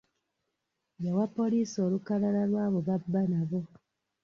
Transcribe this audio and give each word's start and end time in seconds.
Yawa 1.03 1.25
poliisi 1.37 1.77
olukalala 1.85 2.41
lw'abo 2.51 2.79
b'abba 2.87 3.21
nabo. 3.31 3.61